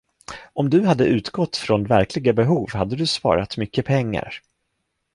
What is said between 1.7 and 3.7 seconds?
verkliga behov hade du sparat